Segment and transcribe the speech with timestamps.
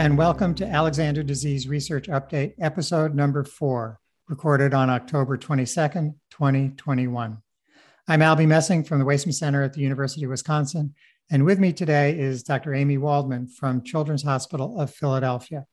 [0.00, 7.36] And welcome to Alexander Disease Research Update, episode number four, recorded on October 22nd, 2021.
[8.08, 10.94] I'm Albie Messing from the Waisman Center at the University of Wisconsin,
[11.30, 12.72] and with me today is Dr.
[12.72, 15.66] Amy Waldman from Children's Hospital of Philadelphia.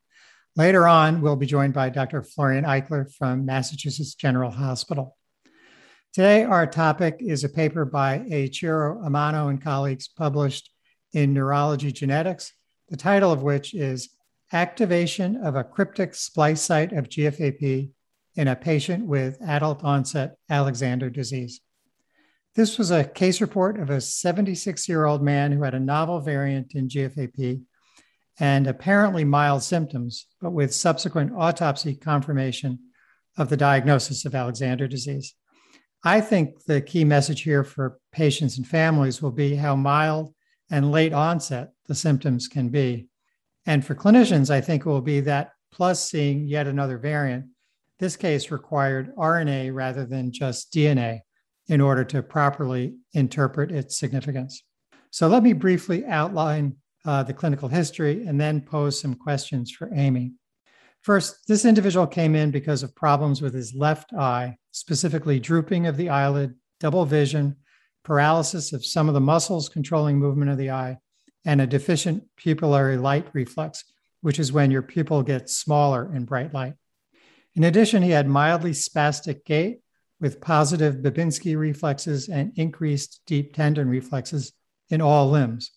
[0.56, 2.22] Later on, we'll be joined by Dr.
[2.22, 5.16] Florian Eichler from Massachusetts General Hospital.
[6.12, 10.70] Today, our topic is a paper by Eiichiro Amano and colleagues published
[11.14, 12.52] in Neurology Genetics
[12.88, 14.10] the title of which is
[14.52, 17.90] Activation of a Cryptic Splice Site of GFAP
[18.34, 21.60] in a Patient with Adult Onset Alexander Disease.
[22.54, 26.20] This was a case report of a 76 year old man who had a novel
[26.20, 27.62] variant in GFAP
[28.40, 32.78] and apparently mild symptoms, but with subsequent autopsy confirmation
[33.36, 35.34] of the diagnosis of Alexander disease.
[36.04, 40.32] I think the key message here for patients and families will be how mild
[40.70, 43.08] and late onset the symptoms can be.
[43.68, 47.44] And for clinicians, I think it will be that plus seeing yet another variant.
[47.98, 51.20] This case required RNA rather than just DNA
[51.66, 54.62] in order to properly interpret its significance.
[55.10, 59.90] So let me briefly outline uh, the clinical history and then pose some questions for
[59.94, 60.32] Amy.
[61.02, 65.98] First, this individual came in because of problems with his left eye, specifically drooping of
[65.98, 67.54] the eyelid, double vision,
[68.02, 70.96] paralysis of some of the muscles controlling movement of the eye,
[71.44, 73.84] and a deficient pupillary light reflex,
[74.20, 76.74] which is when your pupil gets smaller in bright light.
[77.54, 79.80] In addition, he had mildly spastic gait
[80.20, 84.52] with positive Babinski reflexes and increased deep tendon reflexes
[84.90, 85.70] in all limbs,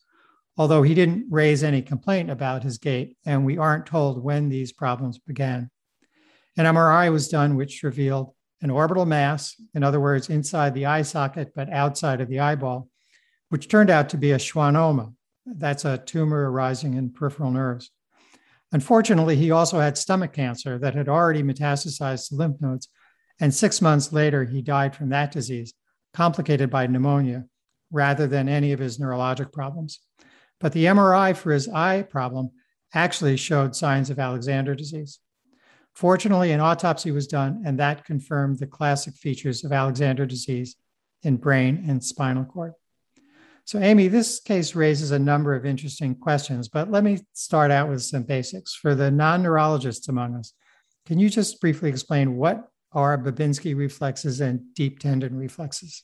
[0.57, 4.71] although he didn't raise any complaint about his gait, and we aren't told when these
[4.71, 5.69] problems began.
[6.57, 11.01] An MRI was done, which revealed an orbital mass, in other words, inside the eye
[11.01, 12.89] socket but outside of the eyeball,
[13.49, 15.13] which turned out to be a schwannoma.
[15.45, 17.91] That's a tumor arising in peripheral nerves.
[18.71, 22.87] Unfortunately, he also had stomach cancer that had already metastasized to lymph nodes,
[23.39, 25.73] and six months later, he died from that disease,
[26.13, 27.45] complicated by pneumonia,
[27.91, 29.99] rather than any of his neurologic problems.
[30.59, 32.51] But the MRI for his eye problem
[32.93, 35.19] actually showed signs of Alexander disease.
[35.93, 40.75] Fortunately, an autopsy was done, and that confirmed the classic features of Alexander disease
[41.23, 42.73] in brain and spinal cord.
[43.65, 47.89] So, Amy, this case raises a number of interesting questions, but let me start out
[47.89, 48.75] with some basics.
[48.75, 50.53] For the non neurologists among us,
[51.05, 56.03] can you just briefly explain what are Babinski reflexes and deep tendon reflexes?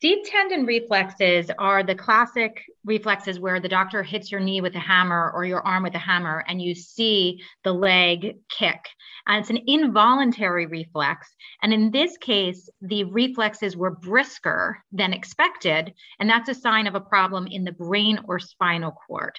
[0.00, 4.78] Deep tendon reflexes are the classic reflexes where the doctor hits your knee with a
[4.78, 8.78] hammer or your arm with a hammer and you see the leg kick.
[9.26, 11.28] And it's an involuntary reflex.
[11.62, 15.92] And in this case, the reflexes were brisker than expected.
[16.20, 19.34] And that's a sign of a problem in the brain or spinal cord.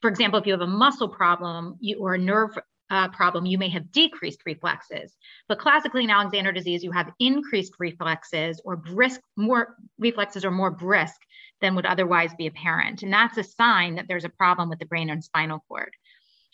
[0.00, 2.56] For example, if you have a muscle problem you, or a nerve
[2.90, 5.16] uh, problem, you may have decreased reflexes.
[5.48, 10.70] But classically in Alexander disease, you have increased reflexes or brisk, more reflexes are more
[10.70, 11.20] brisk
[11.60, 13.02] than would otherwise be apparent.
[13.02, 15.90] And that's a sign that there's a problem with the brain and spinal cord.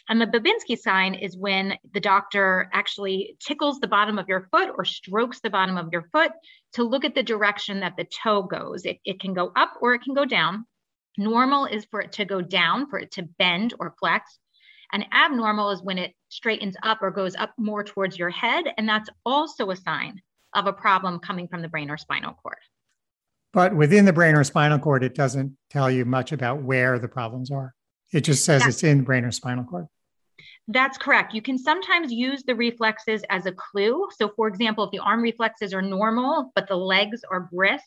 [0.08, 4.70] And the Babinski sign is when the doctor actually tickles the bottom of your foot
[4.76, 6.32] or strokes the bottom of your foot
[6.72, 8.84] to look at the direction that the toe goes.
[8.84, 10.66] It, it can go up or it can go down.
[11.16, 14.38] Normal is for it to go down, for it to bend or flex.
[14.92, 18.64] And abnormal is when it straightens up or goes up more towards your head.
[18.76, 20.20] And that's also a sign
[20.54, 22.58] of a problem coming from the brain or spinal cord.
[23.52, 27.08] But within the brain or spinal cord, it doesn't tell you much about where the
[27.08, 27.74] problems are.
[28.12, 29.86] It just says that's, it's in the brain or spinal cord.
[30.68, 31.34] That's correct.
[31.34, 34.08] You can sometimes use the reflexes as a clue.
[34.16, 37.84] So, for example, if the arm reflexes are normal, but the legs are brisk,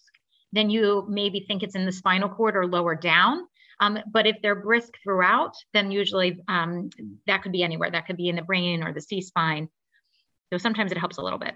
[0.52, 3.48] then you maybe think it's in the spinal cord or lower down.
[3.80, 6.90] Um, but if they're brisk throughout, then usually um,
[7.28, 7.92] that could be anywhere.
[7.92, 9.70] That could be in the brain or the C spine.
[10.52, 11.56] So sometimes it helps a little bit.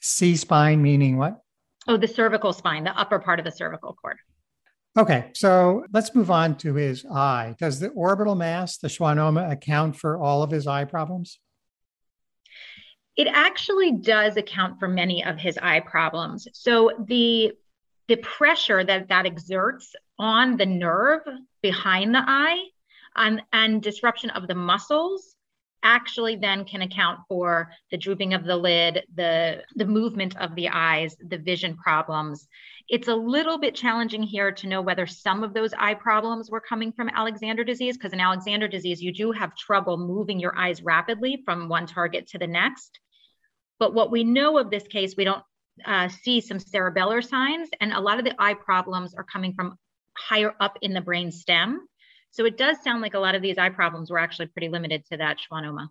[0.00, 1.40] C spine meaning what?
[1.88, 4.18] Oh, the cervical spine, the upper part of the cervical cord.
[4.96, 7.56] Okay, so let's move on to his eye.
[7.58, 11.40] Does the orbital mass, the schwannoma, account for all of his eye problems?
[13.16, 16.46] It actually does account for many of his eye problems.
[16.52, 17.52] So the
[18.06, 21.22] the pressure that that exerts on the nerve
[21.64, 22.62] behind the eye
[23.16, 25.34] and, disruption of the muscles
[25.82, 30.68] actually then can account for the drooping of the lid, the, the movement of the
[30.68, 32.46] eyes, the vision problems.
[32.90, 36.60] It's a little bit challenging here to know whether some of those eye problems were
[36.60, 40.82] coming from Alexander disease, because in Alexander disease, you do have trouble moving your eyes
[40.82, 43.00] rapidly from one target to the next.
[43.78, 45.44] But what we know of this case, we don't
[45.86, 49.78] uh, see some cerebellar signs, and a lot of the eye problems are coming from
[50.16, 51.86] higher up in the brain stem.
[52.30, 55.04] So it does sound like a lot of these eye problems were actually pretty limited
[55.12, 55.88] to that schwannoma.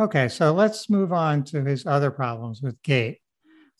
[0.00, 3.20] Okay, so let's move on to his other problems with gait.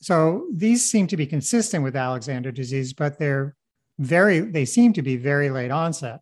[0.02, 3.54] So these seem to be consistent with Alexander disease, but they're
[3.98, 6.20] very, they seem to be very late onset.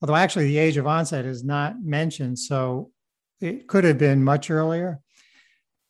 [0.00, 2.90] Although actually the age of onset is not mentioned, so
[3.40, 5.00] it could have been much earlier.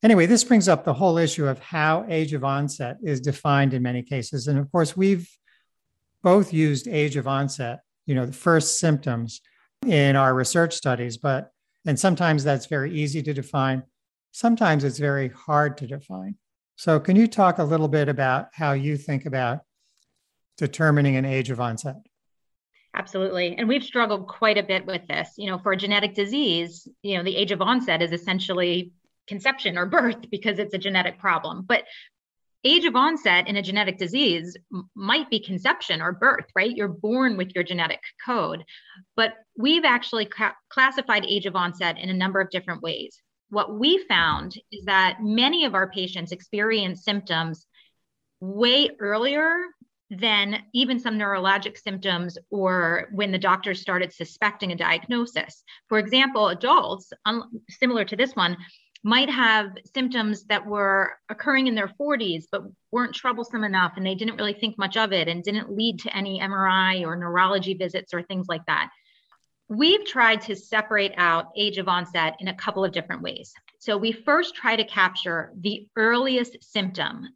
[0.03, 3.83] Anyway, this brings up the whole issue of how age of onset is defined in
[3.83, 4.47] many cases.
[4.47, 5.29] And of course, we've
[6.27, 9.41] both used age of onset, you know, the first symptoms
[9.87, 11.53] in our research studies, but
[11.87, 13.85] and sometimes that's very easy to define.
[14.33, 16.35] Sometimes it's very hard to define.
[16.75, 19.61] So, can you talk a little bit about how you think about
[20.59, 21.95] determining an age of onset?
[22.93, 23.55] Absolutely.
[23.57, 25.35] And we've struggled quite a bit with this.
[25.37, 28.91] You know, for a genetic disease, you know, the age of onset is essentially
[29.29, 31.65] conception or birth because it's a genetic problem.
[31.69, 31.85] But
[32.67, 34.57] age of onset in a genetic disease
[34.95, 36.77] might be conception or birth, right?
[36.77, 38.65] You're born with your genetic code.
[39.15, 43.23] But we've actually ca- classified age of onset in a number of different ways.
[43.51, 47.67] What we found is that many of our patients experience symptoms
[48.41, 49.63] way earlier
[50.11, 55.63] than even some neurologic symptoms or when the doctors started suspecting a diagnosis.
[55.89, 57.13] For example, adults,
[57.71, 58.57] similar to this one,
[59.07, 64.17] might have symptoms that were occurring in their 40s but weren't troublesome enough and they
[64.17, 68.13] didn't really think much of it and didn't lead to any MRI or neurology visits
[68.13, 68.91] or things like that.
[69.69, 73.55] We've tried to separate out age of onset in a couple of different ways.
[73.79, 77.29] So we first try to capture the earliest symptom,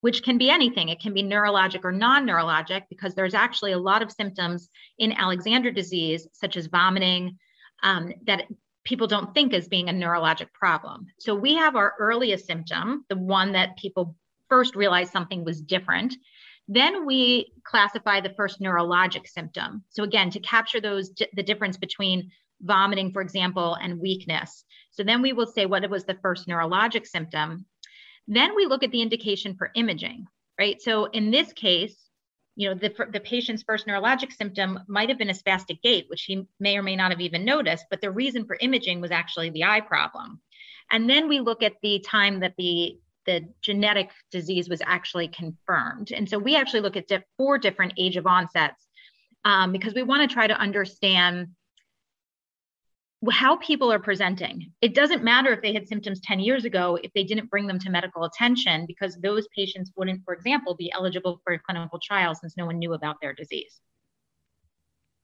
[0.00, 0.88] which can be anything.
[0.88, 4.68] It can be neurologic or non neurologic, because there's actually a lot of symptoms
[4.98, 7.38] in Alexander disease, such as vomiting,
[7.84, 8.46] um, that
[8.84, 11.06] people don't think as being a neurologic problem.
[11.18, 14.16] So we have our earliest symptom, the one that people
[14.48, 16.14] first realized something was different.
[16.68, 19.84] Then we classify the first neurologic symptom.
[19.90, 24.64] So again, to capture those the difference between vomiting, for example, and weakness.
[24.90, 27.66] So then we will say what was the first neurologic symptom.
[28.26, 30.26] Then we look at the indication for imaging,
[30.58, 30.80] right?
[30.80, 31.96] So in this case,
[32.56, 36.22] you know, the, the patient's first neurologic symptom might have been a spastic gait, which
[36.22, 39.50] he may or may not have even noticed, but the reason for imaging was actually
[39.50, 40.40] the eye problem.
[40.92, 46.12] And then we look at the time that the the genetic disease was actually confirmed.
[46.12, 47.08] And so we actually look at
[47.38, 48.86] four different age of onsets
[49.46, 51.48] um, because we want to try to understand
[53.30, 54.72] how people are presenting.
[54.80, 57.78] It doesn't matter if they had symptoms 10 years ago if they didn't bring them
[57.80, 62.34] to medical attention because those patients wouldn't, for example, be eligible for a clinical trial
[62.34, 63.80] since no one knew about their disease.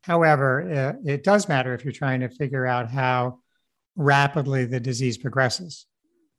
[0.02, 3.40] However, it does matter if you're trying to figure out how
[3.96, 5.86] rapidly the disease progresses.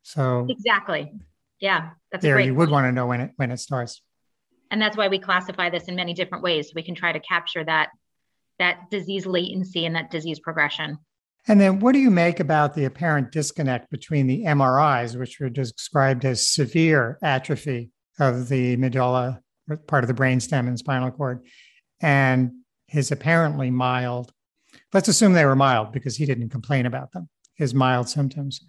[0.01, 1.12] So exactly,
[1.59, 2.39] yeah, that's there.
[2.39, 4.01] you would want to know when it when it starts,
[4.71, 6.69] and that's why we classify this in many different ways.
[6.69, 7.89] So we can try to capture that
[8.57, 10.97] that disease latency and that disease progression.
[11.48, 15.50] And then what do you make about the apparent disconnect between the MRIs, which were
[15.50, 17.90] described as severe atrophy
[18.20, 19.42] of the medulla,
[19.88, 21.44] part of the brainstem and spinal cord,
[22.00, 22.52] and
[22.88, 24.31] his apparently mild,
[24.94, 28.62] let's assume they were mild because he didn't complain about them, his mild symptoms.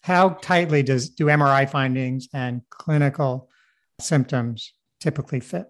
[0.00, 3.48] How tightly does do MRI findings and clinical
[4.00, 5.66] symptoms typically fit?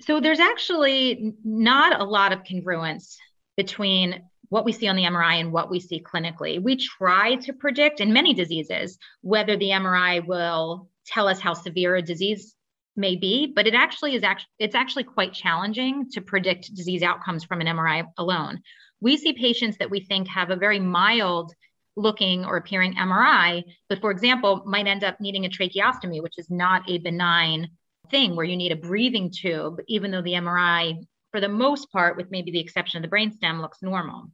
[0.00, 3.16] So there's actually not a lot of congruence
[3.56, 6.62] between what we see on the MRI and what we see clinically.
[6.62, 11.96] We try to predict in many diseases whether the MRI will tell us how severe
[11.96, 12.54] a disease
[12.96, 17.44] may be, but it actually is actually it's actually quite challenging to predict disease outcomes
[17.44, 18.60] from an MRI alone.
[19.00, 21.52] We see patients that we think have a very mild
[21.96, 26.50] looking or appearing MRI, but for example, might end up needing a tracheostomy, which is
[26.50, 27.70] not a benign
[28.10, 32.16] thing where you need a breathing tube, even though the MRI for the most part,
[32.16, 34.30] with maybe the exception of the brainstem, looks normal.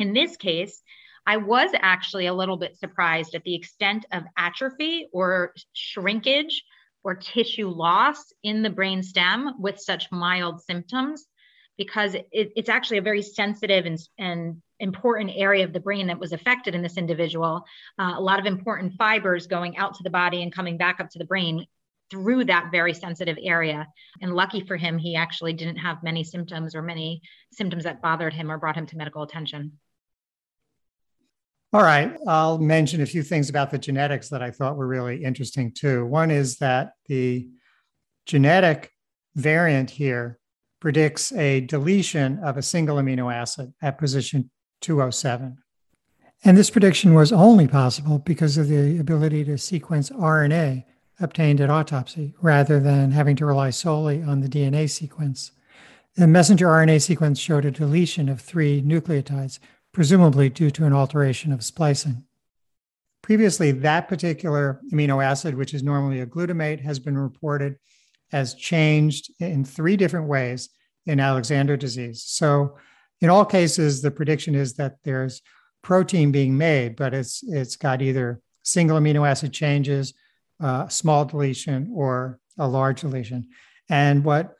[0.00, 0.82] In this case,
[1.24, 6.64] I was actually a little bit surprised at the extent of atrophy or shrinkage
[7.04, 11.24] or tissue loss in the brainstem with such mild symptoms
[11.78, 16.18] because it, it's actually a very sensitive and, and, important area of the brain that
[16.18, 17.64] was affected in this individual.
[18.00, 21.08] Uh, a lot of important fibers going out to the body and coming back up
[21.08, 21.64] to the brain
[22.12, 23.88] through that very sensitive area.
[24.20, 28.34] And lucky for him, he actually didn't have many symptoms or many symptoms that bothered
[28.34, 29.72] him or brought him to medical attention.
[31.72, 35.24] All right, I'll mention a few things about the genetics that I thought were really
[35.24, 36.04] interesting too.
[36.04, 37.48] One is that the
[38.26, 38.90] genetic
[39.34, 40.38] variant here
[40.80, 44.50] predicts a deletion of a single amino acid at position
[44.82, 45.56] 207.
[46.44, 50.84] And this prediction was only possible because of the ability to sequence RNA
[51.22, 55.52] obtained at autopsy rather than having to rely solely on the DNA sequence.
[56.16, 59.58] The messenger RNA sequence showed a deletion of three nucleotides,
[59.92, 62.24] presumably due to an alteration of splicing.
[63.22, 67.76] Previously, that particular amino acid, which is normally a glutamate, has been reported
[68.32, 70.70] as changed in three different ways
[71.06, 72.22] in Alexander disease.
[72.26, 72.76] So,
[73.20, 75.42] in all cases, the prediction is that there's
[75.82, 80.14] protein being made, but it's it's got either single amino acid changes,
[80.62, 83.48] uh, small deletion, or a large deletion.
[83.90, 84.54] And what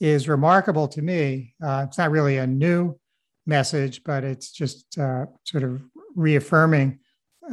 [0.00, 2.98] is remarkable to me, uh, it's not really a new
[3.46, 5.82] message, but it's just uh, sort of
[6.14, 6.98] reaffirming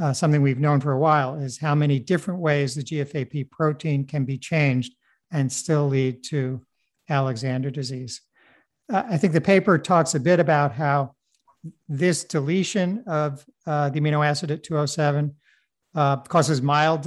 [0.01, 4.05] uh, something we've known for a while is how many different ways the GFAP protein
[4.05, 4.93] can be changed
[5.31, 6.61] and still lead to
[7.09, 8.21] Alexander disease.
[8.91, 11.15] Uh, I think the paper talks a bit about how
[11.87, 15.35] this deletion of uh, the amino acid at 207
[15.95, 17.01] uh, causes mild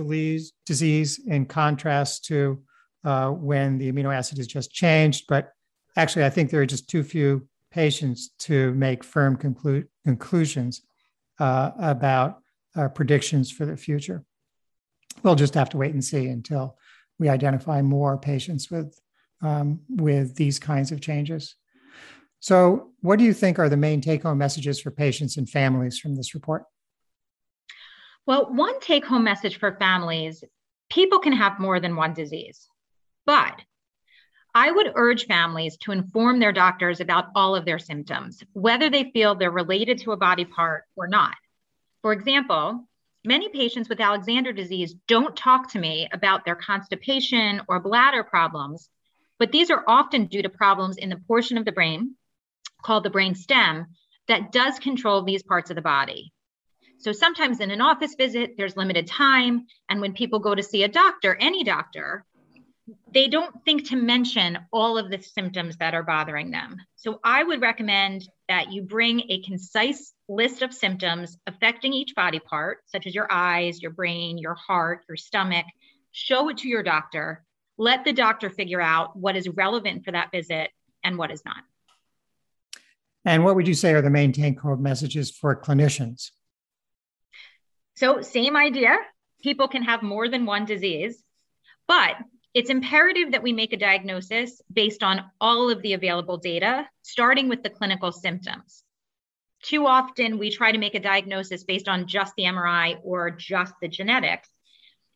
[0.65, 2.63] disease, in contrast to
[3.05, 5.25] uh, when the amino acid is just changed.
[5.29, 5.53] But
[5.97, 10.83] actually, I think there are just too few patients to make firm conclu- conclusions
[11.39, 12.39] uh, about
[12.75, 14.25] uh, predictions for the future.
[15.23, 16.77] We'll just have to wait and see until
[17.19, 18.99] we identify more patients with
[19.43, 21.57] um, with these kinds of changes.
[22.41, 26.15] So, what do you think are the main take-home messages for patients and families from
[26.15, 26.65] this report?
[28.27, 30.43] Well, one take-home message for families:
[30.91, 32.69] people can have more than one disease,
[33.25, 33.63] but
[34.53, 39.13] I would urge families to inform their doctors about all of their symptoms, whether they
[39.13, 41.37] feel they're related to a body part or not.
[42.03, 42.89] For example,
[43.25, 48.91] many patients with Alexander disease don't talk to me about their constipation or bladder problems,
[49.39, 52.17] but these are often due to problems in the portion of the brain
[52.83, 53.87] called the brain stem
[54.27, 56.33] that does control these parts of the body.
[56.99, 59.67] So sometimes in an office visit, there's limited time.
[59.89, 62.25] And when people go to see a doctor, any doctor,
[63.13, 66.77] they don't think to mention all of the symptoms that are bothering them.
[66.95, 72.39] So I would recommend that you bring a concise list of symptoms affecting each body
[72.39, 75.67] part, such as your eyes, your brain, your heart, your stomach.
[76.13, 77.45] Show it to your doctor.
[77.77, 80.71] Let the doctor figure out what is relevant for that visit
[81.03, 81.63] and what is not.
[83.25, 86.31] And what would you say are the main take home messages for clinicians?
[87.97, 88.99] So, same idea.
[89.43, 91.23] People can have more than one disease,
[91.89, 92.17] but
[92.53, 97.49] it's imperative that we make a diagnosis based on all of the available data, starting
[97.49, 98.83] with the clinical symptoms.
[99.63, 103.73] Too often, we try to make a diagnosis based on just the MRI or just
[103.81, 104.49] the genetics.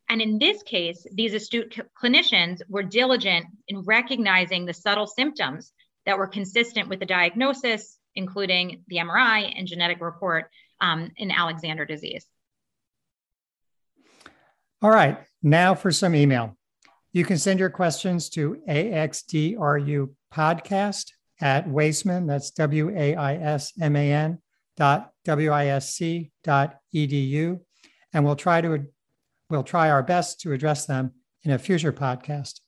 [0.09, 5.71] And in this case, these astute clinicians were diligent in recognizing the subtle symptoms
[6.05, 11.85] that were consistent with the diagnosis, including the MRI and genetic report um, in Alexander
[11.85, 12.25] disease.
[14.83, 16.57] All right, now for some email.
[17.13, 23.73] You can send your questions to AXDRU podcast at Waisman, that's W A I S
[23.79, 24.39] M A N
[24.77, 27.59] dot W I S C dot edu.
[28.11, 28.85] And we'll try to
[29.51, 31.11] we'll try our best to address them
[31.43, 32.61] in a future podcast.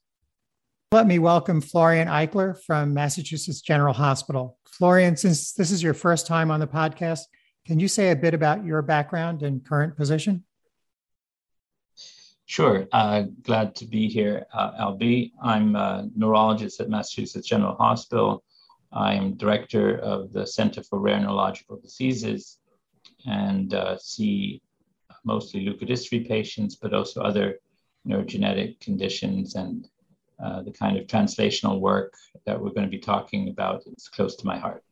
[0.91, 4.59] Let me welcome Florian Eichler from Massachusetts General Hospital.
[4.67, 7.21] Florian, since this is your first time on the podcast,
[7.65, 10.43] can you say a bit about your background and current position?
[12.45, 12.87] Sure.
[12.91, 15.31] Uh, glad to be here, uh, Albie.
[15.41, 18.43] I'm a neurologist at Massachusetts General Hospital.
[18.91, 22.59] I am director of the Center for Rare Neurological Diseases
[23.25, 24.61] and uh, see
[25.23, 27.59] mostly leukodystrophy patients, but also other
[28.07, 29.87] neurogenetic conditions and
[30.43, 32.13] uh, the kind of translational work
[32.45, 34.83] that we're going to be talking about is close to my heart.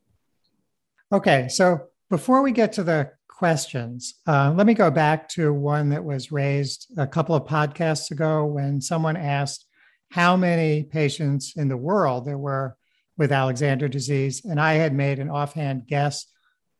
[1.12, 4.20] Okay, so before we get to the questions.
[4.26, 8.44] Uh, let me go back to one that was raised a couple of podcasts ago
[8.44, 9.64] when someone asked
[10.10, 12.76] how many patients in the world there were
[13.16, 14.44] with Alexander disease.
[14.44, 16.26] And I had made an offhand guess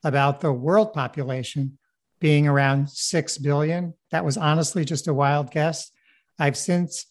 [0.04, 1.78] about the world population
[2.20, 3.94] being around 6 billion.
[4.10, 5.90] That was honestly just a wild guess.
[6.38, 7.06] I've since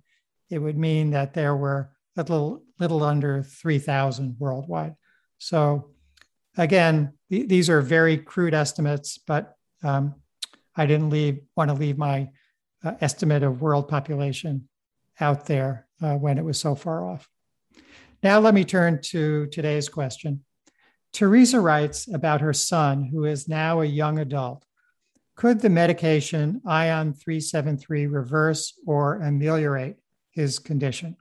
[0.50, 1.90] it would mean that there were
[2.28, 4.94] a little, little under 3,000 worldwide.
[5.38, 5.90] So,
[6.56, 10.16] again, th- these are very crude estimates, but um,
[10.76, 12.30] I didn't leave, want to leave my
[12.84, 14.68] uh, estimate of world population
[15.20, 17.28] out there uh, when it was so far off.
[18.22, 20.44] Now, let me turn to today's question.
[21.12, 24.64] Teresa writes about her son, who is now a young adult.
[25.36, 29.96] Could the medication Ion 373 reverse or ameliorate
[30.30, 31.16] his condition?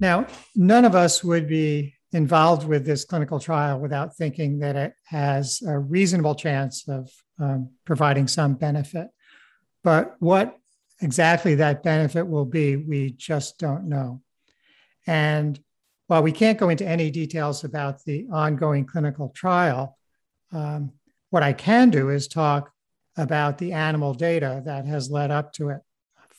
[0.00, 4.94] Now, none of us would be involved with this clinical trial without thinking that it
[5.04, 9.08] has a reasonable chance of um, providing some benefit.
[9.82, 10.56] But what
[11.00, 14.22] exactly that benefit will be, we just don't know.
[15.06, 15.58] And
[16.06, 19.98] while we can't go into any details about the ongoing clinical trial,
[20.52, 20.92] um,
[21.30, 22.70] what I can do is talk
[23.16, 25.80] about the animal data that has led up to it.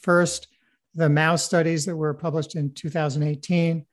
[0.02, 0.48] First,
[0.96, 3.86] the mouse studies that were published in 2018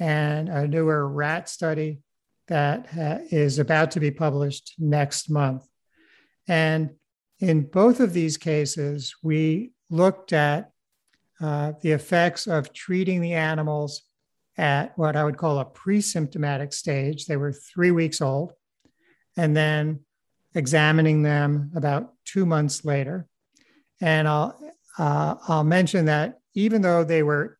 [0.00, 2.00] and a newer rat study
[2.48, 5.66] that ha- is about to be published next month.
[6.46, 6.90] And
[7.40, 10.72] in both of these cases, we looked at
[11.40, 14.02] uh, the effects of treating the animals
[14.56, 17.26] at what I would call a pre symptomatic stage.
[17.26, 18.52] They were three weeks old,
[19.36, 20.00] and then
[20.54, 23.28] examining them about two months later.
[24.00, 24.58] And I'll,
[24.98, 27.58] uh, I'll mention that even though they were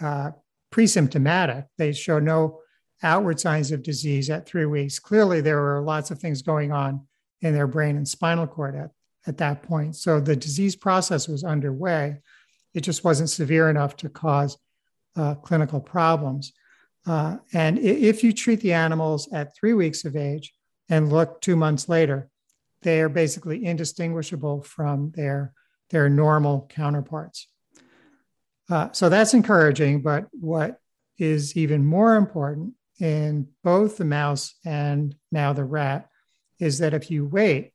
[0.00, 0.30] uh,
[0.70, 2.60] pre symptomatic, they show no
[3.02, 4.98] outward signs of disease at three weeks.
[4.98, 7.06] Clearly, there were lots of things going on
[7.42, 8.90] in their brain and spinal cord at,
[9.26, 9.96] at that point.
[9.96, 12.20] So the disease process was underway.
[12.72, 14.56] It just wasn't severe enough to cause
[15.16, 16.52] uh, clinical problems.
[17.06, 20.54] Uh, and if you treat the animals at three weeks of age
[20.88, 22.30] and look two months later,
[22.82, 25.52] they are basically indistinguishable from their,
[25.90, 27.48] their normal counterparts.
[28.70, 30.02] Uh, so that's encouraging.
[30.02, 30.80] But what
[31.18, 36.08] is even more important in both the mouse and now the rat
[36.60, 37.72] is that if you wait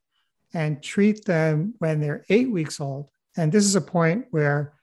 [0.54, 4.74] and treat them when they're eight weeks old, and this is a point where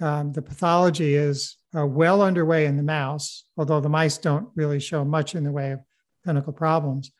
[0.00, 4.78] um, the pathology is uh, well underway in the mouse, although the mice don't really
[4.78, 5.80] show much in the way of
[6.24, 7.10] clinical problems.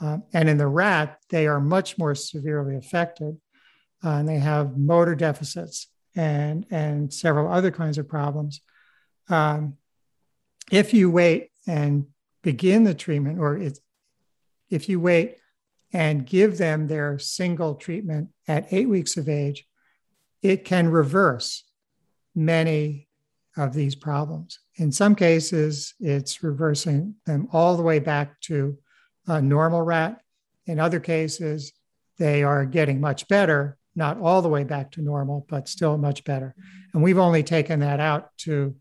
[0.00, 3.36] Uh, and in the rat, they are much more severely affected,
[4.02, 8.60] uh, and they have motor deficits and and several other kinds of problems.
[9.28, 9.76] Um,
[10.70, 12.06] if you wait and
[12.42, 13.60] begin the treatment, or
[14.70, 15.36] if you wait
[15.92, 19.66] and give them their single treatment at eight weeks of age,
[20.42, 21.64] it can reverse
[22.34, 23.08] many
[23.56, 24.60] of these problems.
[24.76, 28.78] In some cases, it's reversing them all the way back to
[29.26, 30.20] a normal rat.
[30.66, 31.72] In other cases,
[32.18, 36.24] they are getting much better, not all the way back to normal, but still much
[36.24, 36.54] better.
[36.92, 38.74] And we've only taken that out to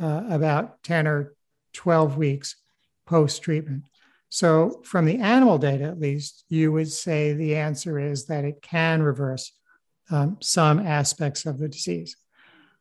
[0.00, 1.34] uh, about 10 or
[1.74, 2.56] 12 weeks
[3.04, 3.82] post treatment.
[4.30, 8.62] So, from the animal data at least, you would say the answer is that it
[8.62, 9.52] can reverse
[10.10, 12.16] um, some aspects of the disease.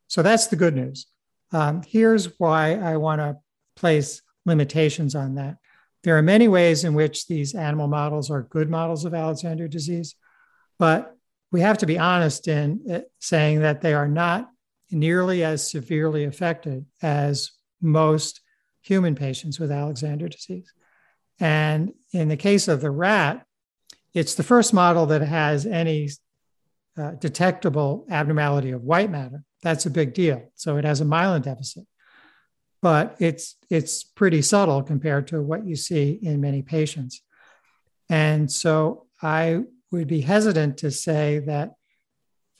[0.07, 1.07] So, that's the good news.
[1.51, 3.37] Um, here's why I want to
[3.75, 5.57] place limitations on that.
[6.03, 10.15] There are many ways in which these animal models are good models of Alexander disease,
[10.79, 11.17] but
[11.51, 14.49] we have to be honest in uh, saying that they are not
[14.89, 18.41] nearly as severely affected as most
[18.81, 20.71] human patients with Alexander disease.
[21.39, 23.45] And in the case of the rat,
[24.13, 26.09] it's the first model that has any
[26.97, 29.43] uh, detectable abnormality of white matter.
[29.63, 30.51] That's a big deal.
[30.55, 31.85] So it has a myelin deficit,
[32.81, 37.21] but it's it's pretty subtle compared to what you see in many patients.
[38.09, 39.61] And so I
[39.91, 41.71] would be hesitant to say that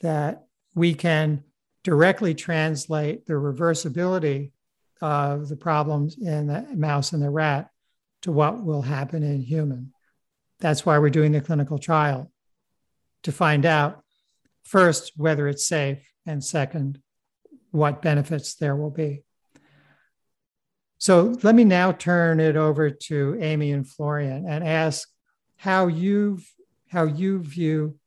[0.00, 1.44] that we can
[1.84, 4.52] directly translate the reversibility
[5.00, 7.68] of the problems in the mouse and the rat
[8.22, 9.92] to what will happen in human.
[10.60, 12.30] That's why we're doing the clinical trial
[13.24, 14.02] to find out
[14.62, 17.00] first whether it's safe and second
[17.72, 19.24] what benefits there will be.
[20.98, 25.08] So let me now turn it over to Amy and Florian and ask
[25.56, 26.38] how you
[26.92, 27.98] how you view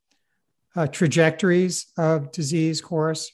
[0.76, 3.32] uh, trajectories of disease course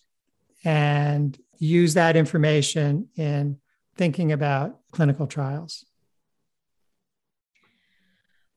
[0.63, 3.57] and use that information in
[3.95, 5.85] thinking about clinical trials.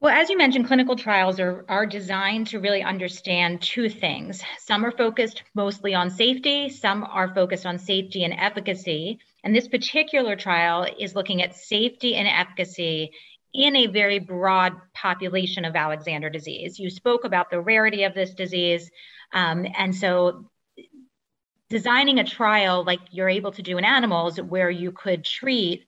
[0.00, 4.42] Well, as you mentioned, clinical trials are, are designed to really understand two things.
[4.58, 9.18] Some are focused mostly on safety, some are focused on safety and efficacy.
[9.42, 13.10] And this particular trial is looking at safety and efficacy
[13.54, 16.78] in a very broad population of Alexander disease.
[16.78, 18.90] You spoke about the rarity of this disease.
[19.32, 20.50] Um, and so
[21.70, 25.86] designing a trial like you're able to do in animals where you could treat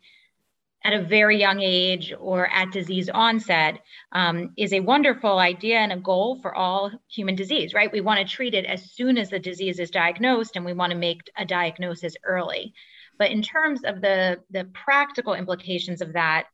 [0.84, 3.80] at a very young age or at disease onset
[4.12, 7.90] um, is a wonderful idea and a goal for all human disease, right?
[7.90, 10.92] We want to treat it as soon as the disease is diagnosed and we want
[10.92, 12.72] to make a diagnosis early.
[13.18, 16.46] But in terms of the, the practical implications of that,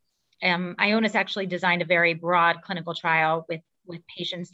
[0.42, 4.52] um, Ionis actually designed a very broad clinical trial with, with patients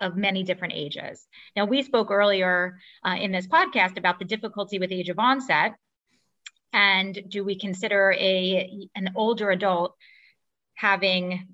[0.00, 1.26] of many different ages.
[1.56, 5.74] Now, we spoke earlier uh, in this podcast about the difficulty with age of onset.
[6.72, 9.94] And do we consider a, an older adult
[10.74, 11.46] having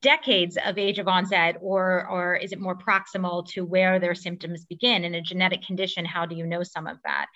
[0.00, 4.64] decades of age of onset, or, or is it more proximal to where their symptoms
[4.64, 5.04] begin?
[5.04, 7.26] In a genetic condition, how do you know some of that?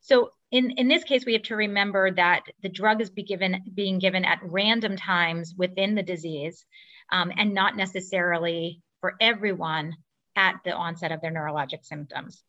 [0.00, 3.62] So in, in this case, we have to remember that the drug is be given,
[3.74, 6.64] being given at random times within the disease
[7.12, 9.94] um, and not necessarily for everyone
[10.36, 12.42] at the onset of their neurologic symptoms.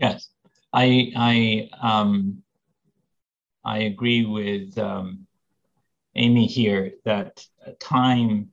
[0.00, 0.28] Yes,
[0.72, 2.42] I I um,
[3.64, 5.26] I agree with um,
[6.14, 7.46] Amy here that
[7.78, 8.52] time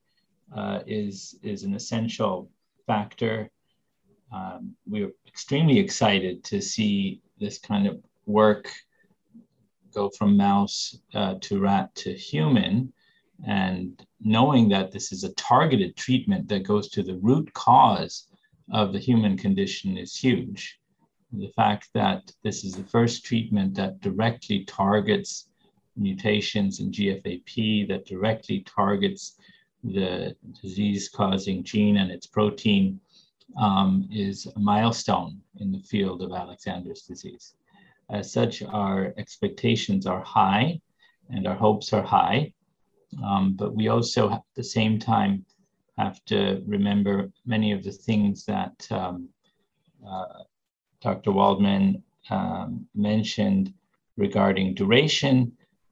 [0.55, 2.49] uh, is is an essential
[2.85, 3.49] factor.
[4.31, 8.71] Um, we're extremely excited to see this kind of work
[9.93, 12.91] go from mouse uh, to rat to human
[13.45, 18.27] and knowing that this is a targeted treatment that goes to the root cause
[18.71, 20.79] of the human condition is huge.
[21.31, 25.49] The fact that this is the first treatment that directly targets
[25.95, 29.35] mutations in GFAP, that directly targets
[29.83, 32.99] the disease causing gene and its protein,
[33.59, 37.53] um, is a milestone in the field of Alexander's disease.
[38.09, 40.79] As such, our expectations are high
[41.29, 42.53] and our hopes are high.
[43.23, 45.45] Um, but we also at the same time
[45.97, 49.29] have to remember many of the things that um,
[50.07, 50.43] uh,
[51.01, 51.31] Dr.
[51.31, 53.73] Waldman um, mentioned
[54.15, 55.51] regarding duration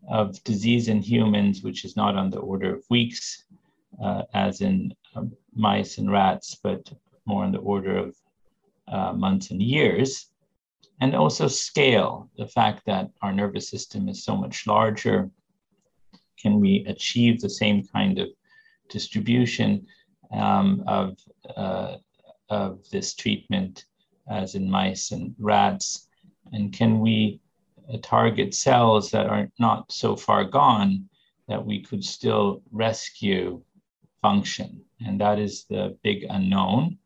[0.09, 3.45] of disease in humans, which is not on the order of weeks,
[4.03, 6.91] uh, as in uh, mice and rats, but
[7.25, 8.15] more on the order of
[8.87, 10.27] uh, months and years.
[11.01, 15.29] And also scale, the fact that our nervous system is so much larger
[16.45, 18.27] can we achieve the same kind of
[18.89, 19.87] distribution
[20.31, 21.17] um, of,
[21.55, 21.95] uh,
[22.49, 23.85] of this treatment
[24.29, 26.07] as in mice and rats?
[26.53, 27.39] And can we
[27.91, 31.09] uh, target cells that are not so far gone
[31.47, 33.61] that we could still rescue
[34.21, 34.81] function?
[35.05, 36.97] And that is the big unknown.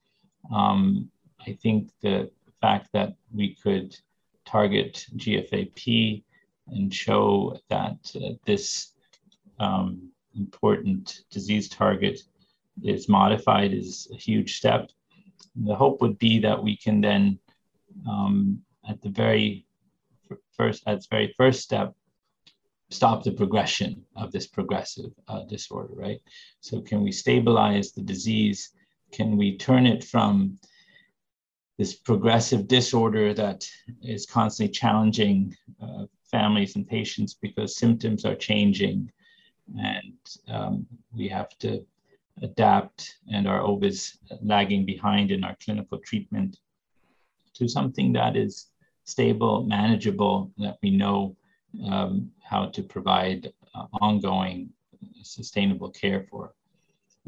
[0.53, 1.09] Um,
[1.45, 2.31] I think the
[2.61, 3.97] fact that we could
[4.45, 6.23] target GFAP
[6.67, 8.93] and show that uh, this
[9.59, 12.21] um, important disease target
[12.83, 14.89] is modified is a huge step.
[15.55, 17.39] The hope would be that we can then,
[18.07, 19.65] um, at the very
[20.55, 21.93] first, at its very first step,
[22.89, 26.21] stop the progression of this progressive uh, disorder, right?
[26.61, 28.71] So, can we stabilize the disease?
[29.11, 30.57] Can we turn it from
[31.77, 33.69] this progressive disorder that
[34.01, 39.09] is constantly challenging uh, families and patients because symptoms are changing
[39.77, 40.13] and
[40.49, 41.85] um, we have to
[42.41, 46.57] adapt and are always lagging behind in our clinical treatment
[47.53, 48.67] to something that is
[49.03, 51.35] stable, manageable, that we know
[51.89, 54.69] um, how to provide uh, ongoing
[55.23, 56.53] sustainable care for.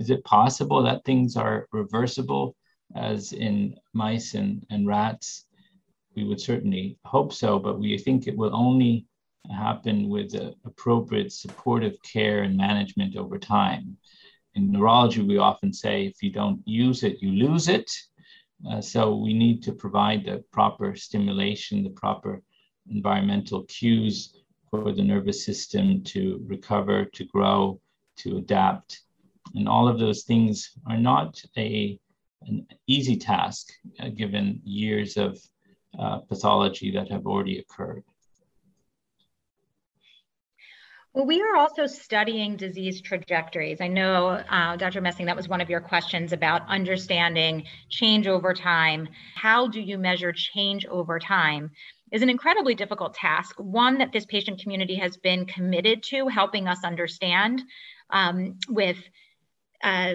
[0.01, 2.55] Is it possible that things are reversible
[2.95, 5.45] as in mice and, and rats?
[6.15, 9.05] We would certainly hope so, but we think it will only
[9.51, 10.33] happen with
[10.65, 13.95] appropriate supportive care and management over time.
[14.55, 17.91] In neurology, we often say if you don't use it, you lose it.
[18.67, 22.41] Uh, so we need to provide the proper stimulation, the proper
[22.89, 24.35] environmental cues
[24.71, 27.79] for the nervous system to recover, to grow,
[28.17, 29.01] to adapt.
[29.55, 31.99] And all of those things are not a,
[32.43, 33.67] an easy task
[33.99, 35.39] uh, given years of
[35.97, 38.03] uh, pathology that have already occurred.
[41.13, 43.81] Well, we are also studying disease trajectories.
[43.81, 45.01] I know, uh, Dr.
[45.01, 49.09] Messing, that was one of your questions about understanding change over time.
[49.35, 51.71] How do you measure change over time?
[52.13, 56.69] Is an incredibly difficult task, one that this patient community has been committed to helping
[56.69, 57.61] us understand
[58.09, 58.97] um, with
[59.83, 60.13] uh,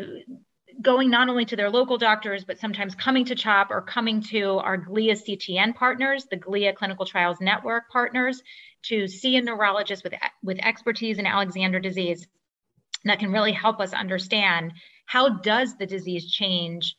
[0.83, 4.59] going not only to their local doctors, but sometimes coming to CHOP or coming to
[4.59, 8.43] our GLIA CTN partners, the GLIA Clinical Trials Network partners,
[8.83, 12.27] to see a neurologist with, with expertise in Alexander disease
[13.05, 14.73] that can really help us understand
[15.07, 16.95] how does the disease change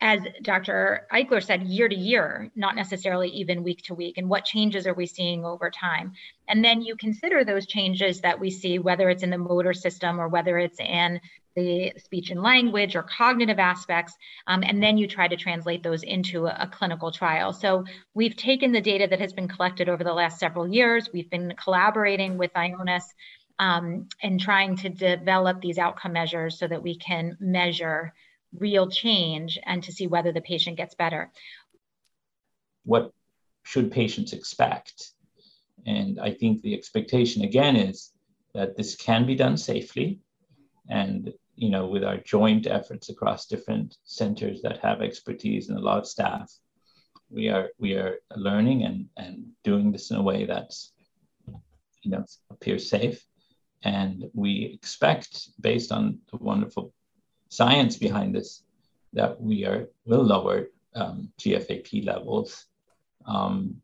[0.00, 1.06] as Dr.
[1.10, 4.94] Eichler said, year to year, not necessarily even week to week, and what changes are
[4.94, 6.12] we seeing over time?
[6.48, 10.20] And then you consider those changes that we see, whether it's in the motor system
[10.20, 11.20] or whether it's in
[11.54, 14.14] the speech and language or cognitive aspects,
[14.46, 17.54] um, and then you try to translate those into a, a, clinical trial.
[17.54, 21.08] So we've taken the data that has been collected over the last several years.
[21.12, 23.04] We've been collaborating with Ionis
[23.58, 28.12] um, and trying to develop these outcome measures so that we can measure
[28.58, 31.30] real change and to see whether the patient gets better.
[32.84, 33.12] What
[33.62, 35.10] should patients expect?
[35.86, 38.12] And I think the expectation again is
[38.54, 40.20] that this can be done safely
[40.88, 45.80] and you know with our joint efforts across different centers that have expertise and a
[45.80, 46.52] lot of staff
[47.30, 50.92] we are we are learning and and doing this in a way that's
[52.02, 53.24] you know appears safe
[53.82, 56.92] and we expect based on the wonderful
[57.56, 58.62] science behind this
[59.12, 62.66] that we are will lower um, GFAP levels.
[63.26, 63.76] Um,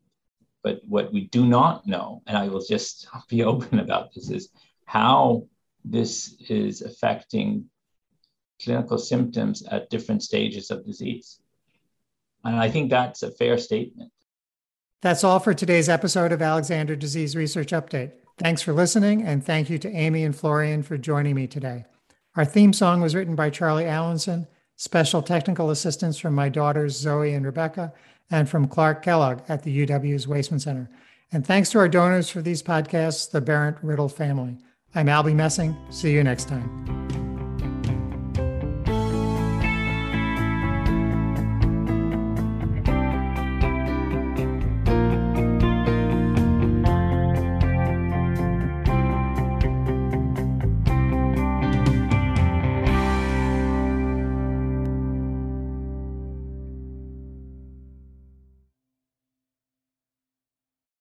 [0.63, 4.49] but what we do not know, and I will just be open about this, is
[4.85, 5.47] how
[5.83, 7.65] this is affecting
[8.63, 11.39] clinical symptoms at different stages of disease.
[12.45, 14.11] And I think that's a fair statement.
[15.01, 18.13] That's all for today's episode of Alexander Disease Research Update.
[18.37, 21.85] Thanks for listening, and thank you to Amy and Florian for joining me today.
[22.35, 27.33] Our theme song was written by Charlie Allenson, special technical assistance from my daughters Zoe
[27.33, 27.93] and Rebecca,
[28.31, 30.89] and from Clark Kellogg at the UW's Waisman Center.
[31.31, 34.57] And thanks to our donors for these podcasts, the Barrett Riddle family.
[34.95, 35.75] I'm Albie Messing.
[35.89, 37.32] See you next time.